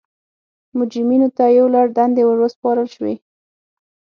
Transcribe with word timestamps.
مجرمینو 0.77 1.29
ته 1.37 1.45
یو 1.57 1.67
لړ 1.75 1.85
دندې 1.97 2.21
ور 2.25 2.37
وسپارل 2.41 2.87
شوې. 2.95 3.15